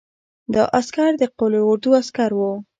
[0.53, 2.51] دا عسکر د قول اردو عسکر وو.